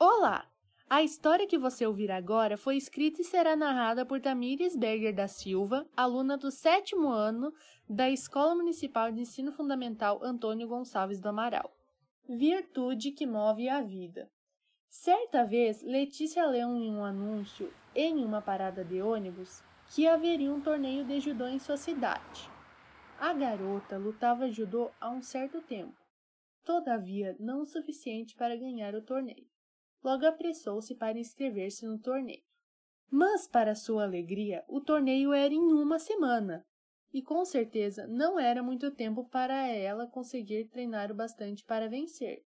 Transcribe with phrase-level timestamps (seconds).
[0.00, 0.48] Olá!
[0.88, 5.26] A história que você ouvirá agora foi escrita e será narrada por Tamires Berger da
[5.26, 7.52] Silva, aluna do sétimo ano
[7.90, 11.76] da Escola Municipal de Ensino Fundamental Antônio Gonçalves do Amaral.
[12.28, 14.30] Virtude que move a vida.
[14.88, 20.60] Certa vez, Letícia leu em um anúncio, em uma parada de ônibus, que haveria um
[20.60, 22.48] torneio de judô em sua cidade.
[23.18, 26.00] A garota lutava judô há um certo tempo,
[26.64, 29.57] todavia não o suficiente para ganhar o torneio.
[30.02, 32.42] Logo apressou-se para inscrever-se no torneio.
[33.10, 36.64] Mas, para sua alegria, o torneio era em uma semana,
[37.12, 42.44] e com certeza não era muito tempo para ela conseguir treinar o bastante para vencer.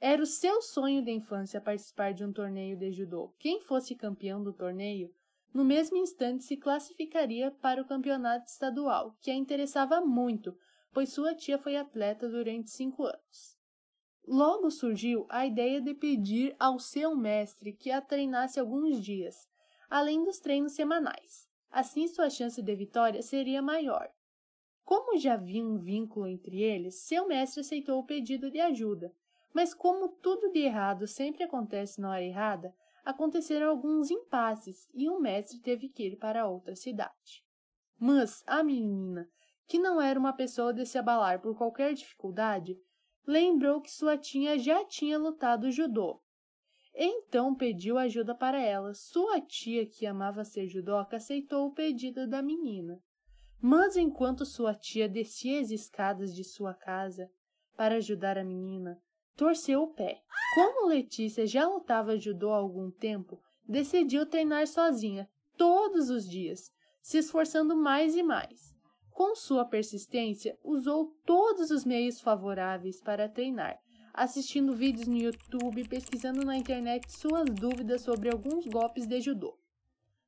[0.00, 3.34] Era o seu sonho de infância participar de um torneio de judô.
[3.38, 5.12] Quem fosse campeão do torneio,
[5.52, 10.56] no mesmo instante se classificaria para o campeonato estadual, que a interessava muito,
[10.92, 13.55] pois sua tia foi atleta durante cinco anos.
[14.26, 19.48] Logo surgiu a ideia de pedir ao seu mestre que a treinasse alguns dias,
[19.88, 21.48] além dos treinos semanais.
[21.70, 24.10] Assim sua chance de vitória seria maior.
[24.84, 29.14] Como já havia um vínculo entre eles, seu mestre aceitou o pedido de ajuda,
[29.52, 35.20] mas como tudo de errado sempre acontece na hora errada, aconteceram alguns impasses e o
[35.20, 37.44] mestre teve que ir para outra cidade.
[37.98, 39.28] Mas a menina,
[39.68, 42.76] que não era uma pessoa de se abalar por qualquer dificuldade,
[43.26, 46.20] lembrou que sua tia já tinha lutado judô.
[46.94, 48.94] Então pediu ajuda para ela.
[48.94, 53.02] Sua tia, que amava ser judoca, aceitou o pedido da menina.
[53.60, 57.30] Mas enquanto sua tia descia as escadas de sua casa
[57.76, 58.98] para ajudar a menina,
[59.34, 60.22] torceu o pé.
[60.54, 66.70] Como Letícia já lutava judô há algum tempo, decidiu treinar sozinha todos os dias,
[67.02, 68.75] se esforçando mais e mais.
[69.16, 73.78] Com sua persistência, usou todos os meios favoráveis para treinar,
[74.12, 79.58] assistindo vídeos no YouTube, pesquisando na internet suas dúvidas sobre alguns golpes de judô.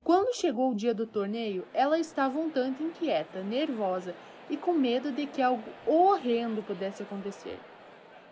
[0.03, 4.15] Quando chegou o dia do torneio, ela estava um tanto inquieta, nervosa
[4.49, 7.61] e com medo de que algo horrendo pudesse acontecer.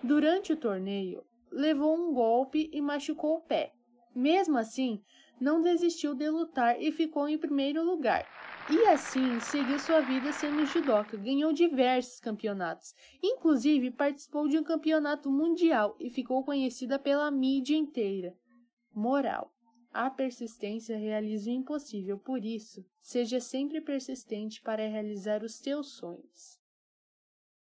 [0.03, 1.23] Durante o torneio,
[1.53, 3.75] levou um golpe e machucou o pé.
[4.15, 5.03] Mesmo assim,
[5.39, 8.27] não desistiu de lutar e ficou em primeiro lugar,
[8.69, 15.31] e assim seguiu sua vida sendo judoca, ganhou diversos campeonatos, inclusive participou de um campeonato
[15.31, 18.37] mundial e ficou conhecida pela mídia inteira.
[18.93, 19.53] Moral:
[19.93, 26.61] a persistência realiza o impossível, por isso, seja sempre persistente para realizar os seus sonhos.